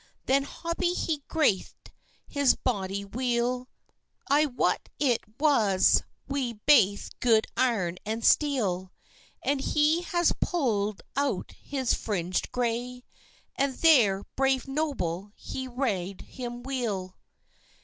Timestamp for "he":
9.61-10.01, 15.35-15.67